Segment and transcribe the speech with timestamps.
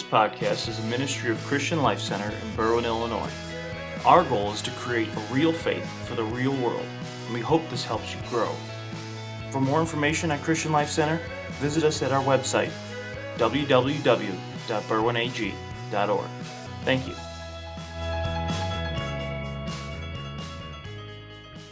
[0.00, 3.30] This podcast is a ministry of Christian Life Center in Berwyn, Illinois.
[4.06, 6.86] Our goal is to create a real faith for the real world,
[7.26, 8.48] and we hope this helps you grow.
[9.50, 11.20] For more information on Christian Life Center,
[11.60, 12.70] visit us at our website,
[13.36, 16.30] www.berwynag.org.
[16.82, 17.14] Thank you.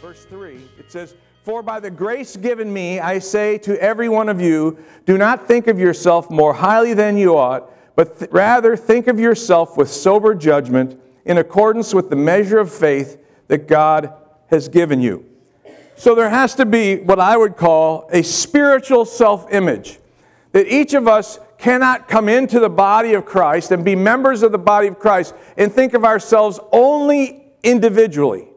[0.03, 4.29] Verse 3, it says, For by the grace given me, I say to every one
[4.29, 8.77] of you, do not think of yourself more highly than you ought, but th- rather
[8.77, 14.13] think of yourself with sober judgment in accordance with the measure of faith that God
[14.47, 15.25] has given you.
[15.97, 19.99] So there has to be what I would call a spiritual self image.
[20.53, 24.53] That each of us cannot come into the body of Christ and be members of
[24.53, 28.47] the body of Christ and think of ourselves only individually.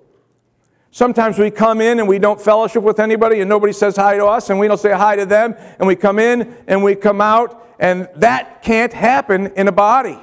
[0.94, 4.26] Sometimes we come in and we don't fellowship with anybody and nobody says hi to
[4.26, 7.22] us and we don't say hi to them and we come in and we come
[7.22, 10.18] out and that can't happen in a body.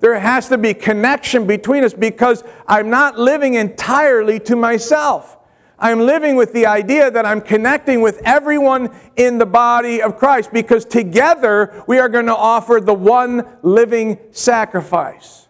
[0.00, 5.36] There has to be connection between us because I'm not living entirely to myself.
[5.78, 10.54] I'm living with the idea that I'm connecting with everyone in the body of Christ
[10.54, 15.43] because together we are going to offer the one living sacrifice.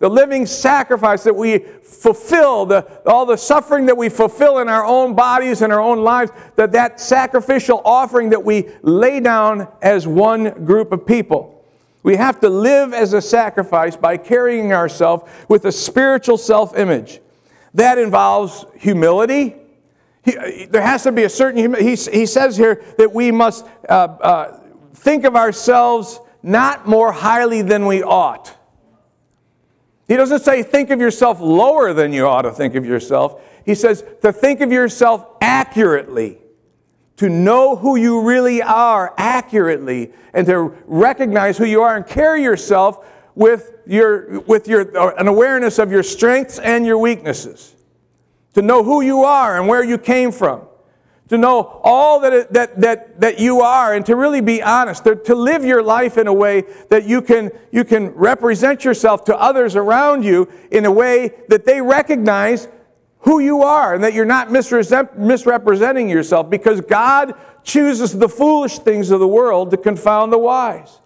[0.00, 4.84] The living sacrifice that we fulfill, the, all the suffering that we fulfill in our
[4.84, 10.06] own bodies and our own lives, that that sacrificial offering that we lay down as
[10.06, 11.62] one group of people.
[12.02, 17.20] We have to live as a sacrifice by carrying ourselves with a spiritual self image.
[17.74, 19.54] That involves humility.
[20.24, 23.92] He, there has to be a certain, he, he says here that we must uh,
[23.92, 24.60] uh,
[24.94, 28.56] think of ourselves not more highly than we ought.
[30.10, 33.40] He doesn't say think of yourself lower than you ought to think of yourself.
[33.64, 36.38] He says to think of yourself accurately,
[37.18, 42.42] to know who you really are accurately, and to recognize who you are and carry
[42.42, 43.06] yourself
[43.36, 47.76] with, your, with your, an awareness of your strengths and your weaknesses,
[48.54, 50.66] to know who you are and where you came from,
[51.30, 55.04] to know all that, it, that, that, that you are, and to really be honest,
[55.04, 59.24] to, to live your life in a way that you can, you can represent yourself
[59.24, 62.66] to others around you in a way that they recognize
[63.20, 69.12] who you are and that you're not misrepresenting yourself because God chooses the foolish things
[69.12, 70.98] of the world to confound the wise.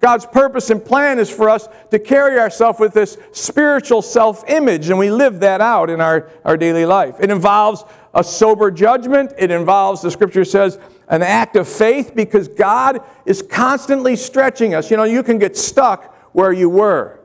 [0.00, 4.90] God's purpose and plan is for us to carry ourselves with this spiritual self image,
[4.90, 7.14] and we live that out in our, our daily life.
[7.20, 7.84] It involves
[8.14, 10.78] a sober judgment, it involves, the scripture says,
[11.08, 14.90] an act of faith because God is constantly stretching us.
[14.90, 17.20] You know, you can get stuck where you were.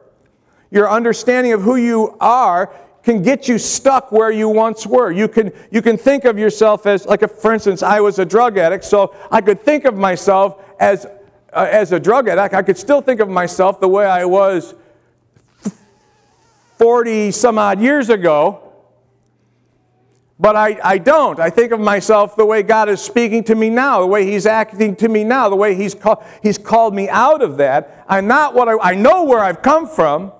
[0.71, 5.11] Your understanding of who you are can get you stuck where you once were.
[5.11, 8.25] You can, you can think of yourself as, like, a, for instance, I was a
[8.25, 11.07] drug addict, so I could think of myself as
[11.53, 14.75] uh, as a drug addict, I could still think of myself the way I was
[16.77, 18.66] 40 some odd years ago.
[20.39, 21.39] But I, I don't.
[21.39, 24.45] I think of myself the way God is speaking to me now, the way He's
[24.45, 28.05] acting to me now, the way He's, call, he's called me out of that.
[28.07, 30.31] I'm not what I, I know where I've come from.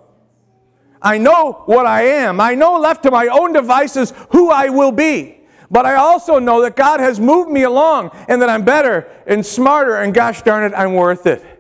[1.02, 2.40] I know what I am.
[2.40, 5.38] I know left to my own devices who I will be.
[5.70, 9.46] But I also know that God has moved me along and that I'm better and
[9.46, 11.57] smarter, and gosh darn it, I'm worth it.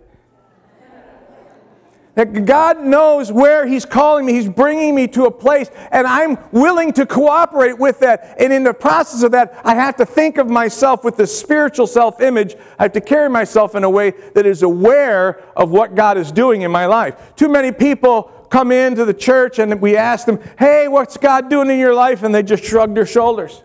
[2.17, 4.33] That God knows where He's calling me.
[4.33, 8.37] He's bringing me to a place, and I'm willing to cooperate with that.
[8.39, 11.85] And in the process of that, I have to think of myself with this spiritual
[11.85, 12.55] self image.
[12.79, 16.31] I have to carry myself in a way that is aware of what God is
[16.31, 17.35] doing in my life.
[17.35, 21.69] Too many people come into the church and we ask them, Hey, what's God doing
[21.69, 22.23] in your life?
[22.23, 23.61] And they just shrug their shoulders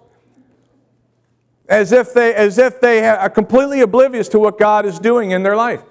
[1.70, 5.42] as if they, as if they are completely oblivious to what God is doing in
[5.42, 5.82] their life.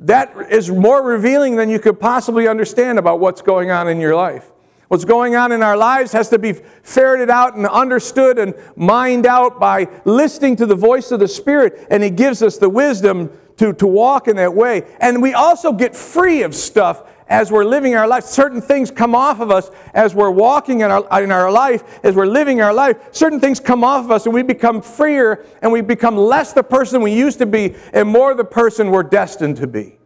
[0.00, 4.16] That is more revealing than you could possibly understand about what's going on in your
[4.16, 4.50] life.
[4.88, 9.24] What's going on in our lives has to be ferreted out and understood and mined
[9.24, 13.30] out by listening to the voice of the Spirit, and He gives us the wisdom
[13.58, 14.82] to, to walk in that way.
[15.00, 19.14] And we also get free of stuff as we're living our life, certain things come
[19.14, 22.74] off of us as we're walking in our, in our life, as we're living our
[22.74, 22.96] life.
[23.12, 26.64] Certain things come off of us and we become freer and we become less the
[26.64, 29.96] person we used to be and more the person we're destined to be.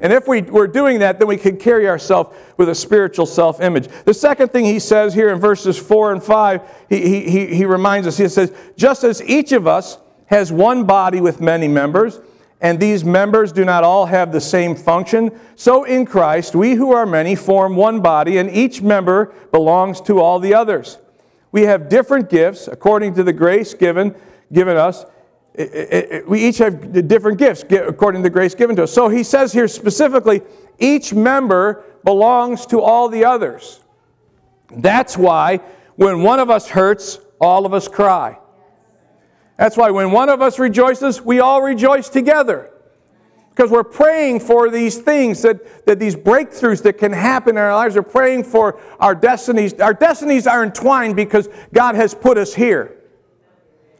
[0.00, 3.60] And if we, we're doing that, then we can carry ourselves with a spiritual self
[3.62, 3.88] image.
[4.04, 8.06] The second thing he says here in verses 4 and 5, he, he, he reminds
[8.06, 9.96] us, he says, just as each of us
[10.26, 12.20] has one body with many members,
[12.60, 15.38] and these members do not all have the same function.
[15.56, 20.20] So in Christ, we who are many form one body, and each member belongs to
[20.20, 20.98] all the others.
[21.52, 24.14] We have different gifts according to the grace given,
[24.52, 25.04] given us.
[25.54, 28.92] it, it, we each have different gifts according to the grace given to us.
[28.92, 30.42] So he says here specifically,
[30.78, 33.80] each member belongs to all the others.
[34.70, 35.58] That's why
[35.96, 38.38] when one of us hurts, all of us cry.
[39.56, 42.70] That's why when one of us rejoices, we all rejoice together.
[43.50, 47.74] Because we're praying for these things, that, that these breakthroughs that can happen in our
[47.74, 47.94] lives.
[47.94, 49.72] We're praying for our destinies.
[49.80, 52.98] Our destinies are entwined because God has put us here.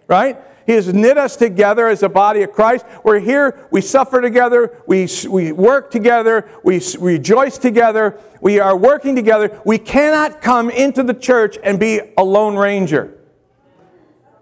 [0.08, 0.38] Right?
[0.66, 2.84] He has knit us together as a body of Christ.
[3.02, 9.14] We're here, we suffer together, we, we work together, we rejoice together, we are working
[9.14, 9.60] together.
[9.64, 13.15] We cannot come into the church and be a lone ranger.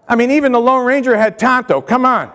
[0.07, 1.81] I mean, even the Lone Ranger had Tonto.
[1.81, 2.31] Come on.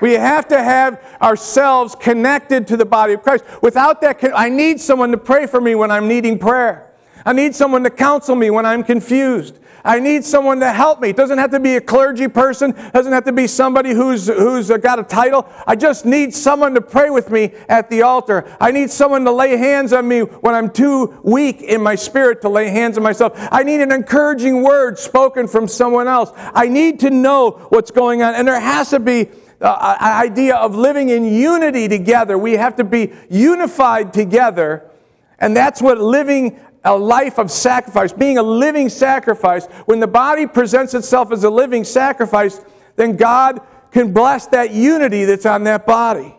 [0.00, 3.44] We have to have ourselves connected to the body of Christ.
[3.62, 6.90] Without that, I need someone to pray for me when I'm needing prayer.
[7.24, 9.58] I need someone to counsel me when I'm confused.
[9.84, 11.10] I need someone to help me.
[11.10, 14.26] It doesn't have to be a clergy person, it doesn't have to be somebody who's,
[14.26, 15.48] who's got a title.
[15.66, 18.56] I just need someone to pray with me at the altar.
[18.60, 22.40] I need someone to lay hands on me when I'm too weak in my spirit
[22.42, 23.32] to lay hands on myself.
[23.50, 26.30] I need an encouraging word spoken from someone else.
[26.36, 28.34] I need to know what's going on.
[28.34, 29.28] And there has to be
[29.60, 32.36] uh, an idea of living in unity together.
[32.36, 34.90] We have to be unified together.
[35.38, 40.46] And that's what living a life of sacrifice, being a living sacrifice, when the body
[40.46, 42.60] presents itself as a living sacrifice,
[42.96, 46.34] then God can bless that unity that's on that body.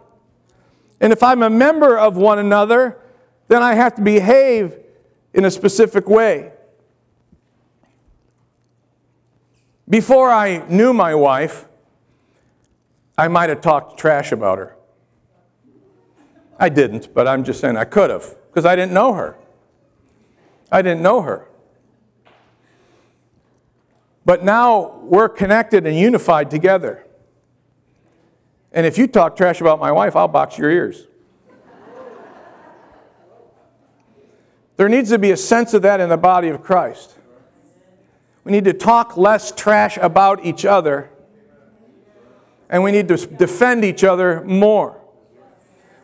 [1.00, 2.98] And if I'm a member of one another,
[3.48, 4.78] then I have to behave
[5.34, 6.51] in a specific way.
[9.89, 11.66] Before I knew my wife,
[13.18, 14.75] I might have talked trash about her.
[16.57, 19.38] I didn't, but I'm just saying I could have, because I didn't know her.
[20.71, 21.48] I didn't know her.
[24.25, 27.06] But now we're connected and unified together.
[28.71, 31.07] And if you talk trash about my wife, I'll box your ears.
[34.77, 37.15] there needs to be a sense of that in the body of Christ.
[38.44, 41.10] We need to talk less trash about each other,
[42.69, 45.00] and we need to defend each other more.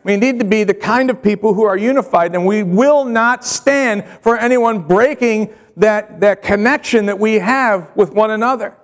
[0.02, 3.44] We need to be the kind of people who are unified, and we will not
[3.44, 8.76] stand for anyone breaking that, that connection that we have with one another.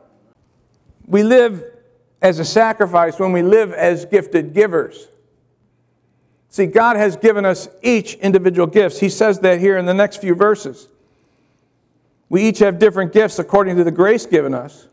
[1.07, 1.63] We live
[2.21, 5.09] as a sacrifice when we live as gifted givers.
[6.49, 8.99] See, God has given us each individual gifts.
[8.99, 10.89] He says that here in the next few verses.
[12.29, 14.89] We each have different gifts according to the grace given us.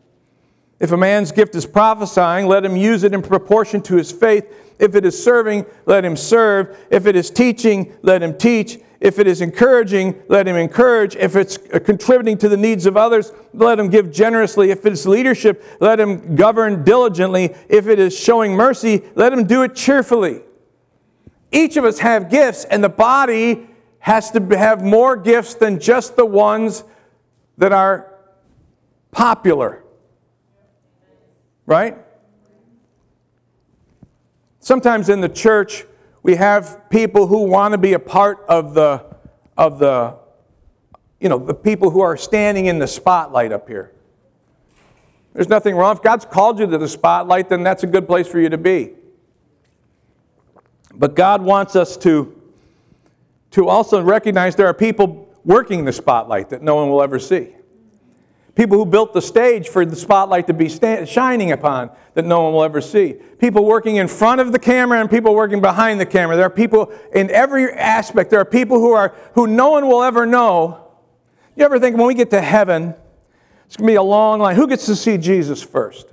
[0.78, 4.44] If a man's gift is prophesying, let him use it in proportion to his faith.
[4.78, 6.76] If it is serving, let him serve.
[6.90, 8.78] If it is teaching, let him teach.
[9.00, 11.14] If it is encouraging, let him encourage.
[11.16, 14.70] If it's contributing to the needs of others, let him give generously.
[14.70, 17.54] If it's leadership, let him govern diligently.
[17.68, 20.40] If it is showing mercy, let him do it cheerfully.
[21.52, 23.68] Each of us have gifts, and the body
[23.98, 26.82] has to have more gifts than just the ones
[27.58, 28.10] that are
[29.12, 29.84] popular.
[31.66, 31.98] Right?
[34.64, 35.84] Sometimes in the church,
[36.22, 39.04] we have people who want to be a part of the,
[39.58, 40.16] of the,
[41.20, 43.92] you know, the people who are standing in the spotlight up here.
[45.34, 45.94] There's nothing wrong.
[45.94, 48.56] If God's called you to the spotlight, then that's a good place for you to
[48.56, 48.92] be.
[50.94, 52.34] But God wants us to,
[53.50, 57.54] to also recognize there are people working the spotlight that no one will ever see.
[58.54, 62.44] People who built the stage for the spotlight to be sta- shining upon that no
[62.44, 63.14] one will ever see.
[63.40, 66.36] People working in front of the camera and people working behind the camera.
[66.36, 68.30] There are people in every aspect.
[68.30, 70.92] There are people who are who no one will ever know.
[71.56, 72.94] You ever think when we get to heaven,
[73.66, 74.54] it's going to be a long line.
[74.54, 76.06] Who gets to see Jesus first?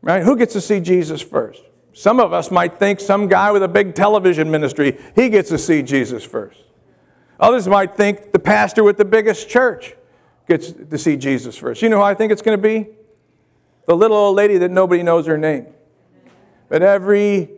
[0.00, 0.22] Right?
[0.22, 1.62] Who gets to see Jesus first?
[1.92, 5.58] Some of us might think some guy with a big television ministry, he gets to
[5.58, 6.60] see Jesus first.
[7.40, 9.94] Others might think the pastor with the biggest church
[10.48, 11.82] gets to see Jesus first.
[11.82, 12.88] You know who I think it's going to be?
[13.86, 15.66] The little old lady that nobody knows her name.
[16.68, 17.50] But every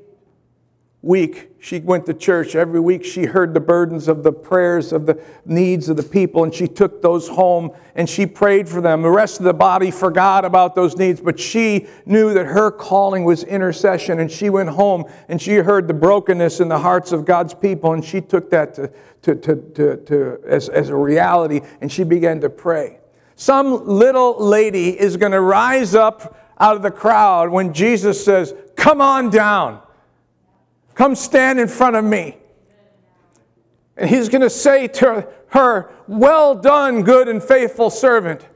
[1.06, 2.54] week she went to church.
[2.54, 6.44] Every week she heard the burdens of the prayers of the needs of the people,
[6.44, 9.02] and she took those home and she prayed for them.
[9.02, 13.24] The rest of the body forgot about those needs, but she knew that her calling
[13.24, 17.24] was intercession, and she went home and she heard the brokenness in the hearts of
[17.24, 18.90] God's people, and she took that to,
[19.22, 22.98] to, to, to, to as, as a reality, and she began to pray.
[23.36, 28.54] Some little lady is going to rise up out of the crowd when Jesus says,
[28.76, 29.82] Come on down.
[30.96, 32.38] Come stand in front of me.
[33.96, 38.46] And he's going to say to her, Well done, good and faithful servant.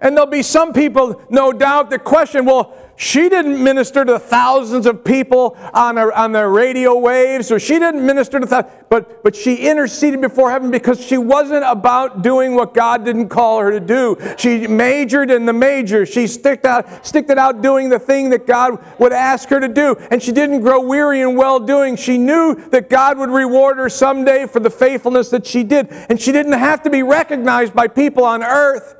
[0.00, 4.86] And there'll be some people, no doubt, that question, well, she didn't minister to thousands
[4.86, 9.22] of people on, a, on the radio waves, or she didn't minister to thousands, but,
[9.22, 13.70] but she interceded before heaven because she wasn't about doing what God didn't call her
[13.70, 14.16] to do.
[14.38, 16.06] She majored in the major.
[16.06, 19.68] She sticked out, sticked it out doing the thing that God would ask her to
[19.68, 19.96] do.
[20.10, 21.96] And she didn't grow weary in well doing.
[21.96, 25.88] She knew that God would reward her someday for the faithfulness that she did.
[25.90, 28.94] And she didn't have to be recognized by people on earth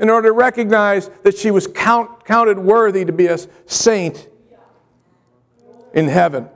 [0.00, 4.28] in order to recognize that she was count, counted worthy to be a saint
[5.92, 6.48] in heaven.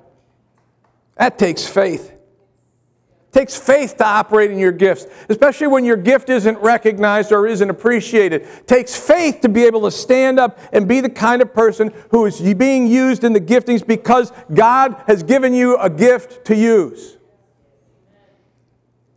[1.17, 2.11] That takes faith.
[2.11, 7.47] It takes faith to operate in your gifts, especially when your gift isn't recognized or
[7.47, 8.43] isn't appreciated.
[8.43, 11.93] It takes faith to be able to stand up and be the kind of person
[12.11, 16.57] who is being used in the giftings because God has given you a gift to
[16.57, 17.16] use.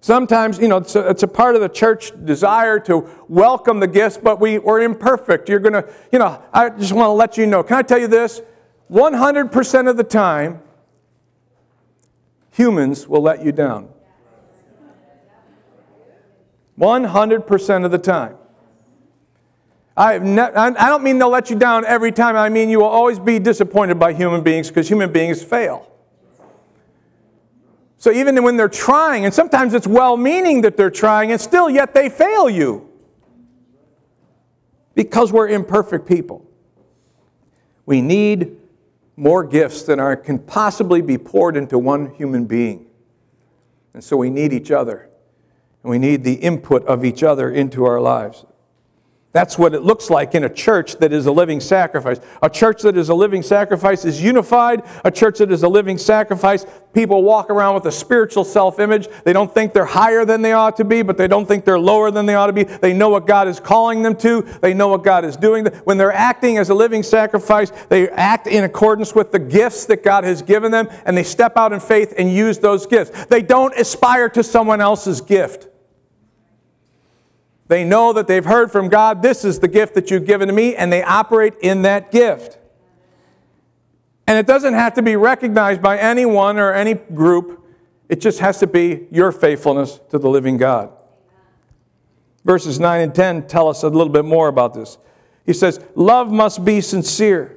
[0.01, 3.87] Sometimes, you know, it's a, it's a, part of the church desire to welcome the
[3.87, 5.49] gifts, but we, we're imperfect.
[5.49, 7.63] You're going to, you know, I just want to let you know.
[7.63, 8.41] Can I tell you this?
[8.89, 10.61] 100% of the time,
[12.51, 13.89] humans will let you down.
[16.79, 18.35] 100% of the time.
[19.97, 22.37] I, have ne- I don't mean they'll let you down every time.
[22.37, 25.91] I mean you will always be disappointed by human beings because human beings fail.
[27.99, 31.69] So even when they're trying, and sometimes it's well meaning that they're trying, and still
[31.69, 32.89] yet they fail you.
[34.95, 36.49] Because we're imperfect people.
[37.85, 38.55] We need
[39.17, 42.87] more gifts than are, can possibly be poured into one human being.
[43.93, 45.09] And so we need each other.
[45.83, 48.45] And we need the input of each other into our lives.
[49.31, 52.19] That's what it looks like in a church that is a living sacrifice.
[52.41, 54.81] A church that is a living sacrifice is unified.
[55.05, 59.07] A church that is a living sacrifice, people walk around with a spiritual self image.
[59.25, 61.77] They don't think they're higher than they ought to be, but they don't think they're
[61.77, 62.63] lower than they ought to be.
[62.63, 65.67] They know what God is calling them to, they know what God is doing.
[65.83, 70.03] When they're acting as a living sacrifice, they act in accordance with the gifts that
[70.03, 73.25] God has given them, and they step out in faith and use those gifts.
[73.25, 75.68] They don't aspire to someone else's gift.
[77.69, 80.53] They know that they've heard from God, this is the gift that you've given to
[80.53, 82.57] me, and they operate in that gift.
[84.25, 87.63] And it doesn't have to be recognized by anyone or any group,
[88.09, 90.91] it just has to be your faithfulness to the living God.
[92.43, 94.97] Verses 9 and 10 tell us a little bit more about this.
[95.45, 97.55] He says, Love must be sincere,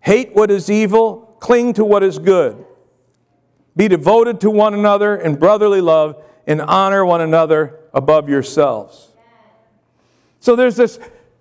[0.00, 2.64] hate what is evil, cling to what is good.
[3.76, 9.12] Be devoted to one another in brotherly love, and honor one another above yourselves.
[10.46, 11.00] So there's this,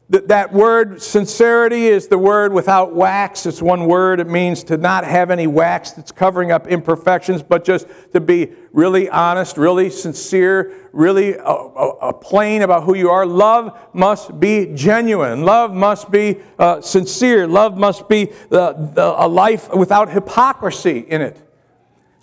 [0.10, 3.46] that word sincerity is the word without wax.
[3.46, 4.20] It's one word.
[4.20, 8.54] It means to not have any wax that's covering up imperfections, but just to be
[8.74, 13.28] really honest, really sincere, really uh, uh, plain about who you are.
[13.28, 15.44] Love must be genuine.
[15.44, 17.46] Love must be uh, sincere.
[17.46, 21.45] Love must be the, the, a life without hypocrisy in it.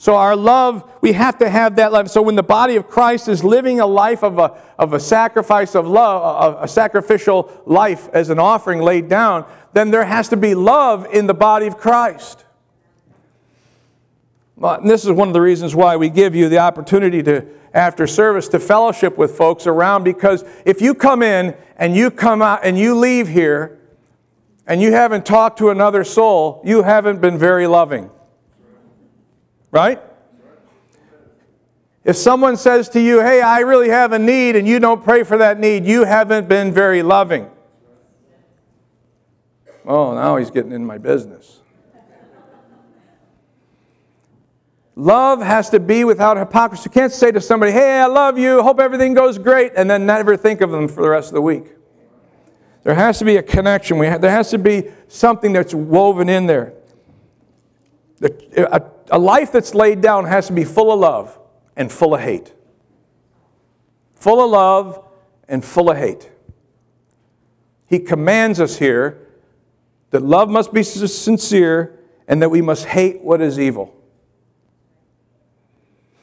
[0.02, 2.10] So, our love, we have to have that love.
[2.10, 5.76] So, when the body of Christ is living a life of a, of a sacrifice
[5.76, 10.36] of love, a, a sacrificial life as an offering laid down, then there has to
[10.36, 12.44] be love in the body of Christ.
[14.56, 18.08] Well, this is one of the reasons why we give you the opportunity to, after
[18.08, 22.64] service, to fellowship with folks around because if you come in and you come out
[22.64, 23.78] and you leave here
[24.66, 28.10] and you haven't talked to another soul, you haven't been very loving.
[29.72, 30.00] Right?
[32.04, 35.24] If someone says to you, hey, I really have a need, and you don't pray
[35.24, 37.50] for that need, you haven't been very loving.
[39.84, 41.60] Oh, now he's getting in my business.
[44.94, 46.82] Love has to be without hypocrisy.
[46.86, 50.04] You can't say to somebody, hey, I love you, hope everything goes great, and then
[50.04, 51.64] never think of them for the rest of the week.
[52.82, 53.98] There has to be a connection.
[53.98, 56.74] there has to be something that's woven in there.
[58.22, 61.38] A, a life that's laid down has to be full of love
[61.76, 62.54] and full of hate.
[64.14, 65.04] Full of love
[65.48, 66.30] and full of hate.
[67.86, 69.28] He commands us here
[70.10, 71.98] that love must be sincere
[72.28, 73.94] and that we must hate what is evil.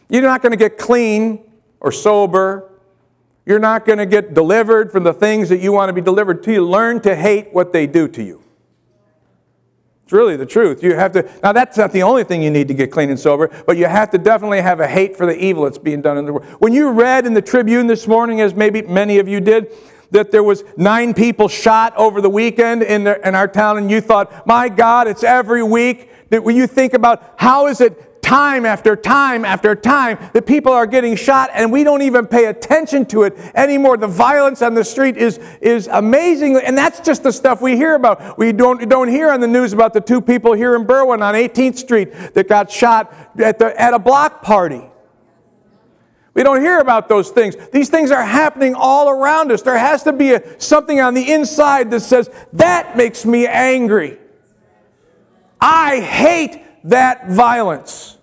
[0.10, 2.72] You're not going to get clean or sober.
[3.46, 6.42] You're not going to get delivered from the things that you want to be delivered
[6.44, 6.52] to.
[6.52, 8.39] You learn to hate what they do to you.
[10.10, 10.82] It's really the truth.
[10.82, 13.20] You have to, now that's not the only thing you need to get clean and
[13.20, 16.18] sober, but you have to definitely have a hate for the evil that's being done
[16.18, 16.48] in the world.
[16.58, 19.72] When you read in the Tribune this morning, as maybe many of you did,
[20.10, 23.92] that there was nine people shot over the weekend in, the, in our town, and
[23.92, 26.10] you thought, my God, it's every week.
[26.32, 30.72] That when you think about how is it time after time after time that people
[30.72, 33.98] are getting shot and we don't even pay attention to it anymore.
[33.98, 36.56] The violence on the street is, is amazing.
[36.58, 38.38] And that's just the stuff we hear about.
[38.38, 41.34] We don't, don't hear on the news about the two people here in Berwyn on
[41.34, 44.84] 18th Street that got shot at, the, at a block party.
[46.36, 47.56] We don't hear about those things.
[47.72, 49.64] These things are happening all around us.
[49.64, 54.20] There has to be a, something on the inside that says, that makes me angry.
[55.60, 58.18] I hate that violence.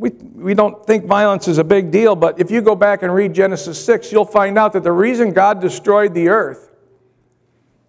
[0.00, 3.14] We, we don't think violence is a big deal, but if you go back and
[3.14, 6.70] read Genesis 6, you'll find out that the reason God destroyed the earth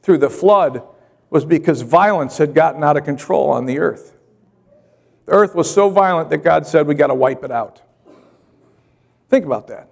[0.03, 0.84] through the flood
[1.30, 4.18] was because violence had gotten out of control on the earth.
[5.25, 7.82] The earth was so violent that God said, we got to wipe it out.
[9.30, 9.88] Think about that.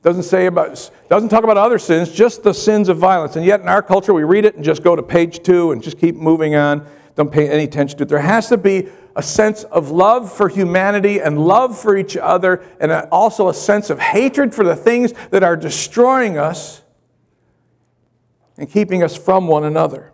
[0.00, 3.36] Doesn't say about, doesn't talk about other sins, just the sins of violence.
[3.36, 5.82] And yet in our culture, we read it and just go to page two and
[5.82, 6.86] just keep moving on.
[7.14, 8.08] Don't pay any attention to it.
[8.08, 12.62] There has to be a sense of love for humanity and love for each other,
[12.78, 16.82] and also a sense of hatred for the things that are destroying us
[18.56, 20.12] and keeping us from one another.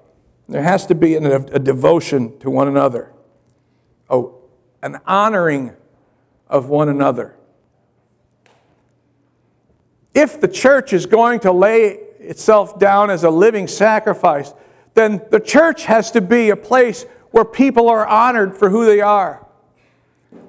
[0.49, 3.13] There has to be a devotion to one another,
[4.09, 4.41] oh,
[4.83, 5.75] an honoring
[6.49, 7.37] of one another.
[10.15, 14.55] If the church is going to lay itself down as a living sacrifice,
[14.95, 17.05] then the church has to be a place
[17.35, 19.45] where people are honored for who they are,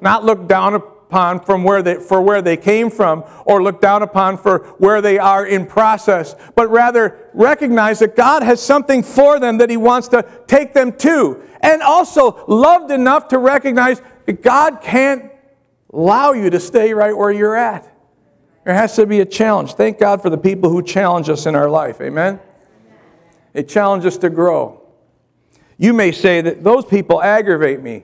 [0.01, 4.03] not looked down upon from where they, for where they came from or looked down
[4.03, 9.39] upon for where they are in process, but rather recognize that God has something for
[9.39, 11.41] them that He wants to take them to.
[11.61, 15.31] And also loved enough to recognize that God can't
[15.91, 17.91] allow you to stay right where you're at.
[18.63, 19.73] There has to be a challenge.
[19.73, 21.99] Thank God for the people who challenge us in our life.
[21.99, 22.39] Amen?
[23.53, 24.84] They challenge us to grow.
[25.77, 28.03] You may say that those people aggravate me,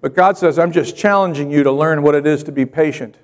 [0.00, 3.16] but God says, I'm just challenging you to learn what it is to be patient.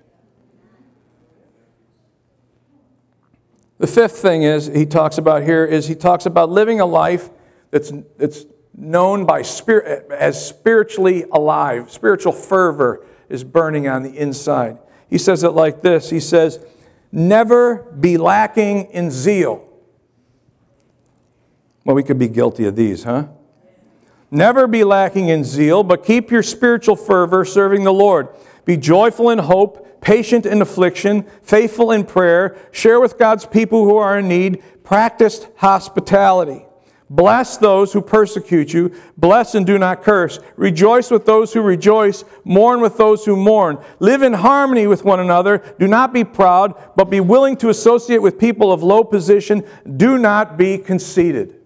[3.79, 7.31] The fifth thing is he talks about here is he talks about living a life
[7.71, 8.45] that's, that's
[8.77, 11.91] known by spirit as spiritually alive.
[11.91, 14.79] Spiritual fervor is burning on the inside.
[15.09, 16.65] He says it like this He says,
[17.13, 19.67] Never be lacking in zeal.
[21.85, 23.29] Well, we could be guilty of these, huh?
[24.31, 28.29] Never be lacking in zeal, but keep your spiritual fervor serving the Lord.
[28.65, 33.97] Be joyful in hope, patient in affliction, faithful in prayer, share with God's people who
[33.97, 36.65] are in need, practice hospitality.
[37.13, 38.95] Bless those who persecute you.
[39.17, 40.39] Bless and do not curse.
[40.57, 42.25] Rejoice with those who rejoice.
[42.45, 43.85] Mourn with those who mourn.
[43.99, 45.59] Live in harmony with one another.
[45.81, 49.65] Do not be proud, but be willing to associate with people of low position.
[49.97, 51.60] Do not be conceited.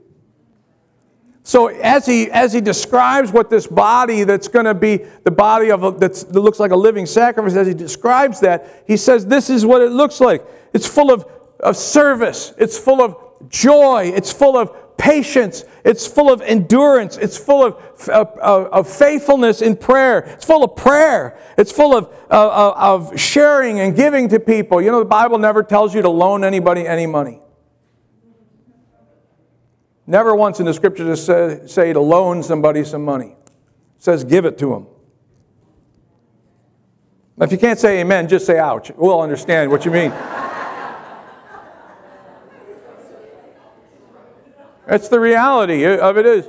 [1.46, 5.70] So as he, as he describes what this body that's going to be the body
[5.70, 9.50] of a, that looks like a living sacrifice, as he describes that, he says this
[9.50, 10.42] is what it looks like.
[10.72, 11.26] It's full of,
[11.61, 12.54] of service.
[12.57, 14.11] It's full of joy.
[14.14, 15.66] It's full of patience.
[15.85, 17.18] It's full of endurance.
[17.18, 20.20] It's full of, of, of faithfulness in prayer.
[20.20, 21.38] It's full of prayer.
[21.59, 24.80] It's full of, of, of sharing and giving to people.
[24.80, 27.42] You know, the Bible never tells you to loan anybody any money.
[30.06, 33.36] Never once in the scripture does say, say to loan somebody some money.
[33.96, 34.86] It says give it to them.
[37.36, 38.92] Now, if you can't say amen, just say ouch.
[38.96, 40.10] We'll understand what you mean.
[44.86, 46.46] That's the reality of it is.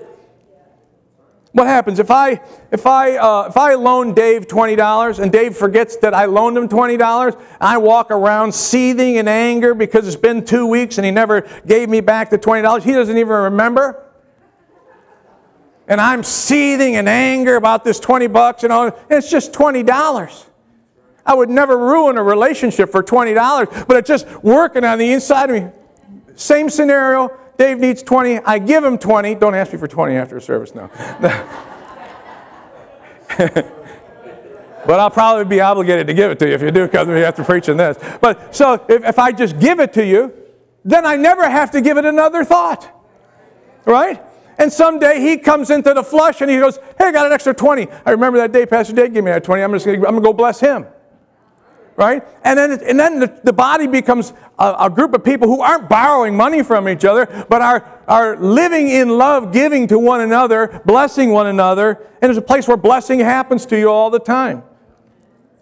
[1.56, 5.56] What happens if I if I uh, if I loan Dave twenty dollars and Dave
[5.56, 7.34] forgets that I loaned him twenty dollars?
[7.62, 11.88] I walk around seething in anger because it's been two weeks and he never gave
[11.88, 12.84] me back the twenty dollars.
[12.84, 14.04] He doesn't even remember.
[15.88, 18.88] And I'm seething in anger about this twenty bucks and all.
[18.88, 20.48] And it's just twenty dollars.
[21.26, 25.10] I would never ruin a relationship for twenty dollars, but it's just working on the
[25.10, 25.72] inside of me.
[26.36, 28.40] Same scenario Dave needs 20.
[28.40, 29.36] I give him 20.
[29.36, 30.90] Don't ask me for 20 after a service now.
[33.38, 37.44] but I'll probably be obligated to give it to you if you do have to
[37.44, 37.98] preach in this.
[38.22, 40.34] But so if, if I just give it to you,
[40.84, 42.92] then I never have to give it another thought.
[43.86, 44.22] Right?
[44.58, 47.54] And someday he comes into the flush and he goes, Hey, I got an extra
[47.54, 47.88] 20.
[48.06, 49.62] I remember that day Pastor Dave gave me that 20.
[49.62, 50.86] I'm just I'm gonna go bless him
[51.96, 52.24] right?
[52.44, 55.88] And then, and then the, the body becomes a, a, group of people who aren't
[55.88, 60.82] borrowing money from each other, but are, are living in love, giving to one another,
[60.86, 64.64] blessing one another, and it's a place where blessing happens to you all the time.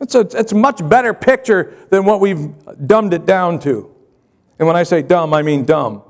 [0.02, 2.52] It's a, it's a much better picture than what we've
[2.88, 3.94] dumbed it down to.
[4.60, 6.04] And when I say dumb, I mean dumb.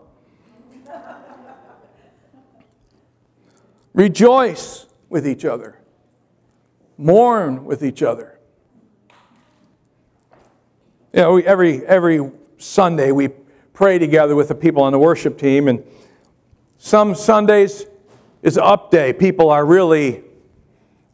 [3.94, 5.80] Rejoice with each other.
[6.98, 8.33] mourn with each other.
[11.14, 13.28] You know, we, every, every Sunday we
[13.74, 15.84] pray together with the people on the worship team, and
[16.80, 17.86] some Sundays
[18.42, 19.14] is up day.
[19.14, 20.24] People are really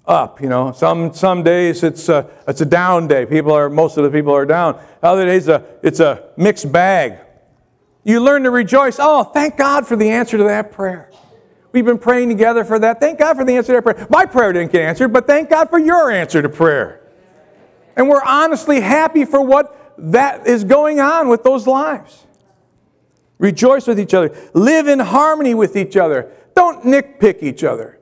[0.05, 0.71] up, you know.
[0.71, 3.25] Some, some days it's a, it's a down day.
[3.25, 4.81] People are, most of the people are down.
[5.03, 7.19] Other days uh, it's a mixed bag.
[8.05, 8.99] You learn to rejoice.
[8.99, 11.11] Oh, thank God for the answer to that prayer.
[11.73, 13.01] We've been praying together for that.
[13.01, 14.07] Thank God for the answer to that prayer.
[14.09, 17.01] My prayer didn't get answered, but thank God for your answer to prayer.
[17.97, 19.75] And we're honestly happy for what
[20.11, 22.25] that is going on with those lives.
[23.37, 24.35] Rejoice with each other.
[24.53, 26.31] Live in harmony with each other.
[26.55, 27.99] Don't nitpick each other.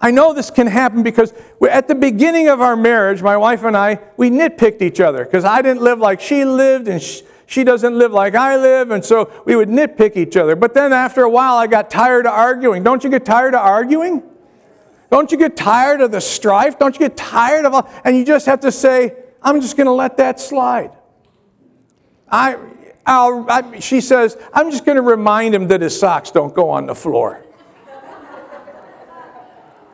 [0.00, 1.32] I know this can happen because
[1.70, 5.44] at the beginning of our marriage, my wife and I, we nitpicked each other because
[5.44, 7.02] I didn't live like she lived and
[7.46, 10.56] she doesn't live like I live, and so we would nitpick each other.
[10.56, 12.82] But then after a while, I got tired of arguing.
[12.82, 14.22] Don't you get tired of arguing?
[15.10, 16.76] Don't you get tired of the strife?
[16.78, 17.88] Don't you get tired of all?
[18.04, 19.14] And you just have to say,
[19.46, 20.90] I'm just going to let that slide.
[22.28, 22.58] I,
[23.06, 26.86] I, she says, I'm just going to remind him that his socks don't go on
[26.86, 27.44] the floor.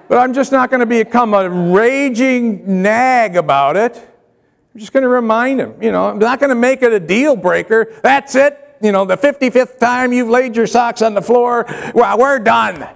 [0.09, 3.95] but I'm just not going to become a raging nag about it.
[4.75, 5.75] I'm just going to remind him.
[5.83, 7.93] You know, I'm not going to make it a deal breaker.
[8.03, 8.59] That's it.
[8.81, 12.89] You know, the 55th time you've laid your socks on the floor, well, we're done.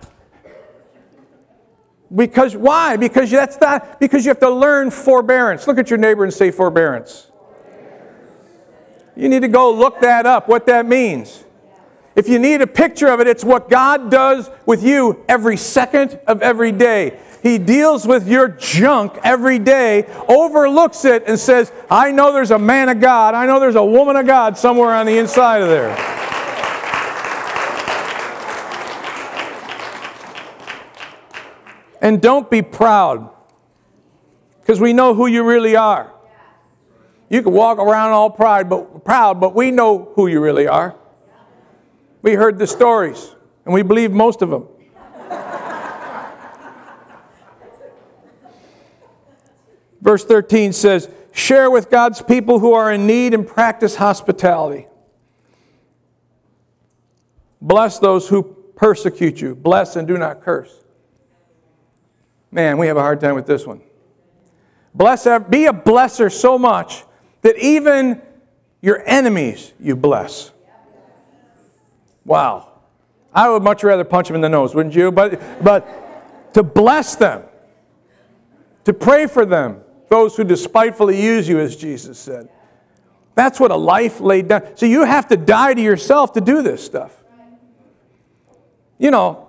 [2.14, 2.96] Because why?
[2.96, 5.66] Because that's not because you have to learn forbearance.
[5.66, 7.30] Look at your neighbor and say forbearance.
[9.16, 11.42] You need to go look that up, what that means.
[12.14, 16.18] If you need a picture of it, it's what God does with you every second
[16.26, 17.18] of every day.
[17.42, 22.58] He deals with your junk every day, overlooks it, and says, I know there's a
[22.58, 23.34] man of God.
[23.34, 26.25] I know there's a woman of God somewhere on the inside of there.
[32.00, 33.30] And don't be proud,
[34.60, 36.12] because we know who you really are.
[37.28, 40.94] You can walk around all pride, but, proud, but we know who you really are.
[42.22, 44.68] We heard the stories, and we believe most of them.
[50.00, 54.86] Verse 13 says, Share with God's people who are in need and practice hospitality.
[57.60, 58.42] Bless those who
[58.76, 59.54] persecute you.
[59.54, 60.80] Bless and do not curse.
[62.50, 63.80] Man, we have a hard time with this one.
[64.94, 67.04] Bless, be a blesser so much
[67.42, 68.22] that even
[68.80, 70.52] your enemies you bless.
[72.24, 72.72] Wow.
[73.32, 75.12] I would much rather punch them in the nose, wouldn't you?
[75.12, 77.42] But, but to bless them,
[78.84, 82.48] to pray for them, those who despitefully use you, as Jesus said.
[83.34, 84.76] That's what a life laid down.
[84.76, 87.22] So you have to die to yourself to do this stuff.
[88.98, 89.45] You know,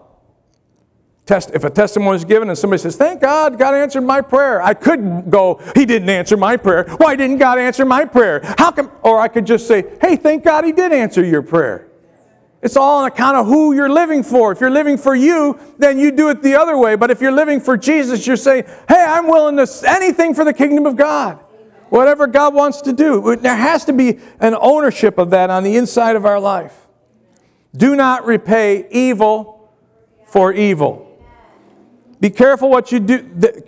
[1.27, 4.61] Test, if a testimony is given and somebody says, Thank God, God answered my prayer,
[4.61, 6.85] I could go, He didn't answer my prayer.
[6.97, 8.39] Why didn't God answer my prayer?
[8.57, 8.89] How come?
[9.01, 11.89] Or I could just say, Hey, thank God He did answer your prayer.
[12.61, 14.53] It's all on account of who you're living for.
[14.53, 16.95] If you're living for you, then you do it the other way.
[16.95, 20.53] But if you're living for Jesus, you're saying, Hey, I'm willing to anything for the
[20.53, 21.39] kingdom of God.
[21.89, 23.35] Whatever God wants to do.
[23.35, 26.87] There has to be an ownership of that on the inside of our life.
[27.75, 29.73] Do not repay evil
[30.25, 31.06] for evil.
[32.19, 33.21] Be careful what you do.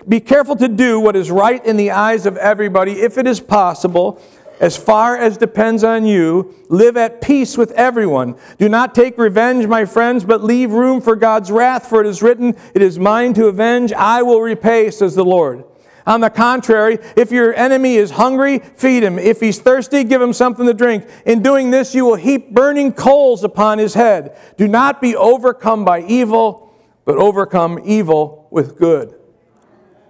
[0.08, 3.40] Be careful to do what is right in the eyes of everybody, if it is
[3.40, 4.22] possible.
[4.60, 8.36] As far as depends on you, live at peace with everyone.
[8.58, 12.22] Do not take revenge, my friends, but leave room for God's wrath, for it is
[12.22, 15.64] written, It is mine to avenge, I will repay, says the Lord.
[16.06, 19.20] On the contrary, if your enemy is hungry, feed him.
[19.20, 21.08] If he's thirsty, give him something to drink.
[21.26, 24.36] In doing this, you will heap burning coals upon his head.
[24.58, 26.70] Do not be overcome by evil
[27.10, 29.16] but overcome evil with good.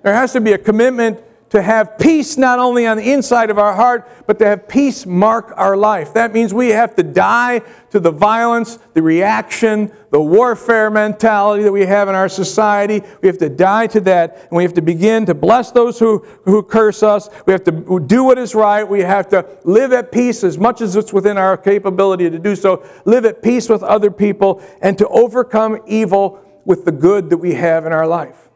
[0.04, 3.58] There has to be a commitment to have peace not only on the inside of
[3.58, 6.14] our heart, but to have peace mark our life.
[6.14, 11.72] That means we have to die to the violence, the reaction, the warfare mentality that
[11.72, 13.02] we have in our society.
[13.22, 16.20] We have to die to that, and we have to begin to bless those who,
[16.46, 17.30] who curse us.
[17.48, 18.84] We have to do what is right.
[18.84, 22.56] We have to live at peace as much as it's within our capability to do
[22.56, 22.88] so.
[23.06, 27.56] Live at peace with other people and to overcome evil with the good that we
[27.56, 28.48] have in our life.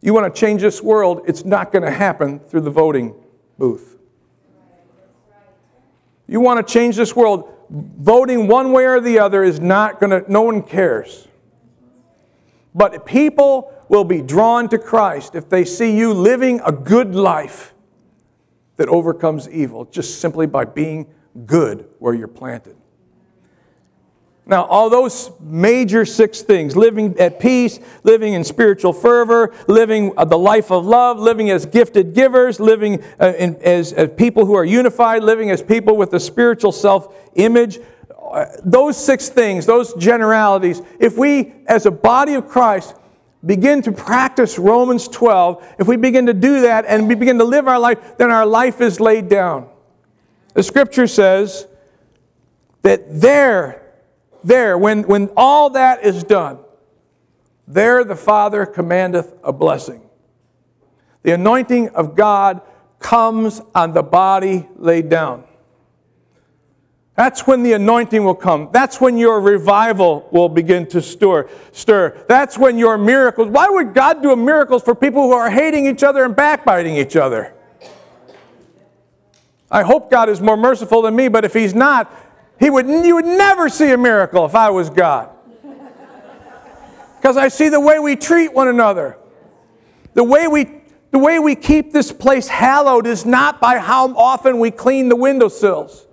[0.00, 3.14] You want to change this world, it's not going to happen through the voting
[3.56, 3.96] booth.
[6.26, 10.10] You want to change this world, voting one way or the other is not going
[10.10, 11.28] to, no one cares.
[12.74, 17.74] But people will be drawn to Christ if they see you living a good life
[18.74, 21.06] that overcomes evil just simply by being
[21.46, 22.74] good where you're planted.
[24.50, 30.36] Now, all those major six things living at peace, living in spiritual fervor, living the
[30.36, 35.22] life of love, living as gifted givers, living uh, as, as people who are unified,
[35.22, 37.78] living as people with a spiritual self image.
[38.20, 42.96] Uh, those six things, those generalities, if we as a body of Christ
[43.46, 47.44] begin to practice Romans 12, if we begin to do that and we begin to
[47.44, 49.68] live our life, then our life is laid down.
[50.54, 51.68] The scripture says
[52.82, 53.89] that there,
[54.42, 56.58] there, when, when all that is done,
[57.66, 60.02] there the Father commandeth a blessing.
[61.22, 62.62] The anointing of God
[62.98, 65.44] comes on the body laid down.
[67.16, 68.70] That's when the anointing will come.
[68.72, 71.50] That's when your revival will begin to stir.
[71.70, 72.24] stir.
[72.28, 73.48] That's when your miracles.
[73.48, 77.16] Why would God do miracles for people who are hating each other and backbiting each
[77.16, 77.52] other?
[79.70, 82.10] I hope God is more merciful than me, but if He's not,
[82.60, 85.30] he would, you would never see a miracle if I was God.
[87.16, 89.18] Because I see the way we treat one another.
[90.14, 94.60] The way we the way we keep this place hallowed is not by how often
[94.60, 96.06] we clean the windowsills.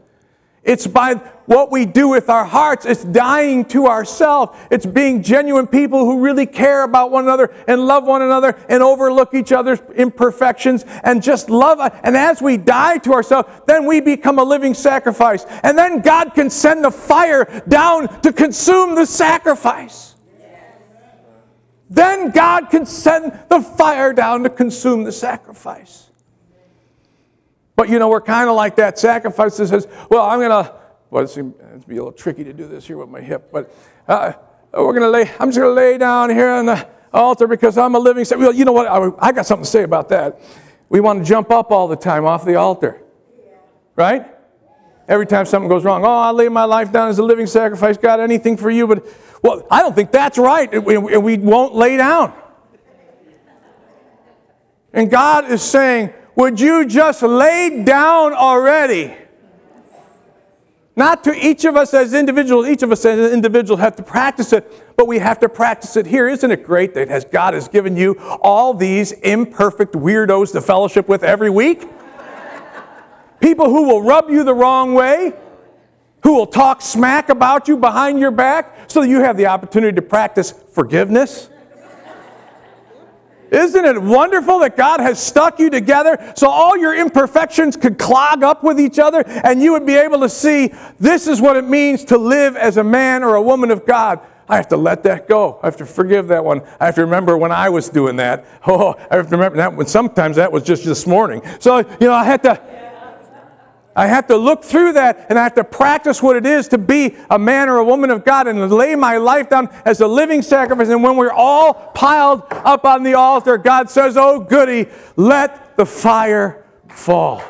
[0.63, 2.85] It's by what we do with our hearts.
[2.85, 4.57] It's dying to ourselves.
[4.69, 8.83] It's being genuine people who really care about one another and love one another and
[8.83, 11.79] overlook each other's imperfections and just love.
[12.03, 15.45] And as we die to ourselves, then we become a living sacrifice.
[15.63, 20.15] And then God can send the fire down to consume the sacrifice.
[21.89, 26.09] Then God can send the fire down to consume the sacrifice.
[27.77, 30.75] But you know, we're kind of like that sacrifice that says, well, I'm going to,
[31.09, 33.49] well, it's, going to be a little tricky to do this here with my hip,
[33.51, 33.73] but
[34.07, 34.33] uh,
[34.73, 37.77] we're going to lay, I'm just going to lay down here on the altar because
[37.77, 38.49] I'm a living sacrifice.
[38.49, 38.87] Well, you know what?
[38.87, 40.39] I, I got something to say about that.
[40.89, 43.01] We want to jump up all the time off the altar,
[43.95, 44.25] right?
[45.07, 47.97] Every time something goes wrong, oh, I lay my life down as a living sacrifice.
[47.97, 49.05] God, anything for you, but
[49.41, 50.73] well, I don't think that's right.
[50.73, 52.33] And we, we won't lay down.
[54.93, 59.15] And God is saying, would you just lay down already?
[60.97, 64.51] Not to each of us as individuals, each of us as individuals have to practice
[64.51, 66.27] it, but we have to practice it here.
[66.27, 71.23] Isn't it great that God has given you all these imperfect weirdos to fellowship with
[71.23, 71.87] every week?
[73.39, 75.33] People who will rub you the wrong way,
[76.23, 79.95] who will talk smack about you behind your back, so that you have the opportunity
[79.95, 81.49] to practice forgiveness
[83.51, 88.43] isn't it wonderful that God has stuck you together so all your imperfections could clog
[88.43, 91.65] up with each other and you would be able to see this is what it
[91.65, 94.19] means to live as a man or a woman of God?
[94.49, 95.59] I have to let that go.
[95.61, 96.61] I have to forgive that one.
[96.79, 98.45] I have to remember when I was doing that.
[98.69, 101.41] Oh, I have to remember that when sometimes that was just this morning.
[101.59, 102.86] So, you know, I had to
[103.97, 106.77] I have to look through that and I have to practice what it is to
[106.77, 110.07] be a man or a woman of God and lay my life down as a
[110.07, 110.89] living sacrifice.
[110.89, 115.85] And when we're all piled up on the altar, God says, Oh, goody, let the
[115.85, 117.41] fire fall.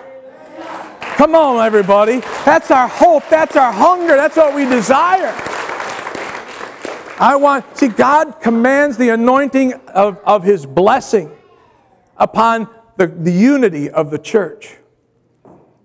[1.02, 2.22] Come on, everybody.
[2.46, 3.24] That's our hope.
[3.30, 4.16] That's our hunger.
[4.16, 5.34] That's what we desire.
[7.20, 11.30] I want, see, God commands the anointing of, of His blessing
[12.16, 14.78] upon the, the unity of the church.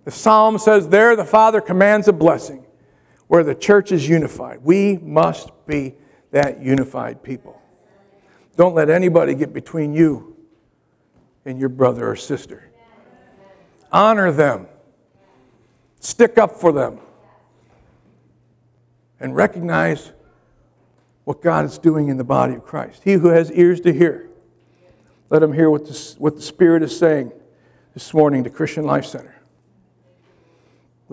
[0.05, 2.65] The psalm says, There the Father commands a blessing
[3.29, 4.62] where the church is unified.
[4.62, 5.95] We must be
[6.33, 7.61] that unified people.
[8.57, 10.37] Don't let anybody get between you
[11.45, 12.71] and your brother or sister.
[13.91, 14.67] Honor them,
[16.01, 16.99] stick up for them,
[19.21, 20.12] and recognize
[21.25, 23.03] what God is doing in the body of Christ.
[23.05, 24.29] He who has ears to hear,
[25.31, 27.33] let him hear what the, what the Spirit is saying
[27.95, 29.42] this morning to Christian Life Center.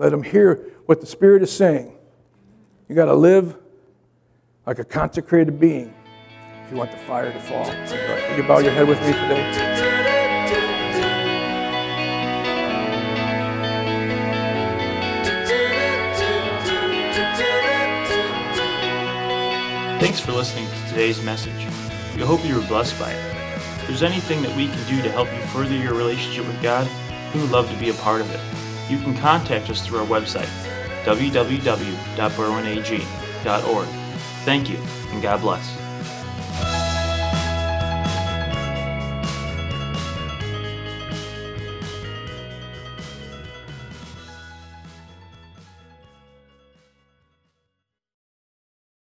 [0.00, 0.54] Let them hear
[0.86, 1.94] what the Spirit is saying.
[2.88, 3.54] You got to live
[4.64, 5.92] like a consecrated being
[6.64, 7.66] if you want the fire to fall.
[7.66, 9.52] Will you bow your head with me today?
[20.00, 21.52] Thanks for listening to today's message.
[22.16, 23.36] We hope you were blessed by it.
[23.82, 26.88] If there's anything that we can do to help you further your relationship with God,
[27.34, 28.40] we would love to be a part of it
[28.90, 30.50] you can contact us through our website,
[31.04, 33.88] www.berwynag.org.
[34.44, 34.76] Thank you,
[35.12, 35.89] and God bless.